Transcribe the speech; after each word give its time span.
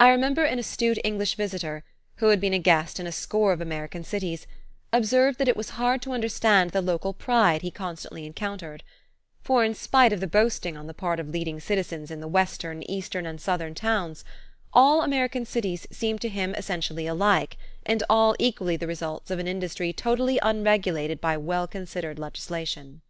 I 0.00 0.08
remember 0.08 0.44
an 0.44 0.58
astute 0.58 0.98
English 1.04 1.34
visitor, 1.34 1.84
who 2.16 2.28
had 2.28 2.40
been 2.40 2.54
a 2.54 2.58
guest 2.58 2.98
in 2.98 3.06
a 3.06 3.12
score 3.12 3.52
of 3.52 3.60
American 3.60 4.02
cities, 4.02 4.46
observed 4.94 5.38
that 5.38 5.46
it 5.46 5.58
was 5.58 5.76
hard 5.76 6.00
to 6.00 6.12
understand 6.12 6.70
the 6.70 6.80
local 6.80 7.12
pride 7.12 7.60
he 7.60 7.70
constantly 7.70 8.24
encountered; 8.24 8.82
for 9.42 9.62
in 9.62 9.74
spite 9.74 10.10
of 10.10 10.20
the 10.20 10.26
boasting 10.26 10.74
on 10.74 10.86
the 10.86 10.94
part 10.94 11.20
of 11.20 11.28
leading 11.28 11.60
citizens 11.60 12.10
in 12.10 12.20
the 12.20 12.28
western, 12.28 12.82
eastern, 12.90 13.26
and 13.26 13.42
southern 13.42 13.74
towns, 13.74 14.24
all 14.72 15.02
American 15.02 15.44
cities 15.44 15.86
seemed 15.90 16.22
to 16.22 16.30
him 16.30 16.54
essentially 16.54 17.06
alike 17.06 17.58
and 17.84 18.02
all 18.08 18.34
equally 18.38 18.78
the 18.78 18.86
results 18.86 19.30
of 19.30 19.38
an 19.38 19.46
industry 19.46 19.92
totally 19.92 20.38
unregulated 20.40 21.20
by 21.20 21.36
well 21.36 21.66
considered 21.66 22.18
legislation. 22.18 23.02